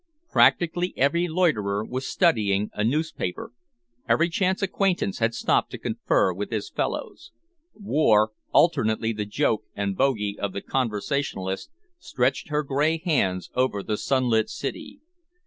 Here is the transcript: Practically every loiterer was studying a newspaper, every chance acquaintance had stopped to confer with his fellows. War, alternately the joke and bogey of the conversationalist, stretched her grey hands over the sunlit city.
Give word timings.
Practically 0.31 0.95
every 0.97 1.27
loiterer 1.27 1.85
was 1.85 2.07
studying 2.07 2.71
a 2.73 2.83
newspaper, 2.83 3.51
every 4.09 4.29
chance 4.29 4.63
acquaintance 4.63 5.19
had 5.19 5.35
stopped 5.35 5.69
to 5.69 5.77
confer 5.77 6.33
with 6.33 6.49
his 6.49 6.71
fellows. 6.71 7.31
War, 7.75 8.31
alternately 8.51 9.13
the 9.13 9.25
joke 9.27 9.65
and 9.75 9.95
bogey 9.95 10.39
of 10.39 10.53
the 10.53 10.61
conversationalist, 10.61 11.69
stretched 11.99 12.49
her 12.49 12.63
grey 12.63 12.97
hands 12.97 13.51
over 13.53 13.83
the 13.83 13.95
sunlit 13.95 14.49
city. 14.49 15.01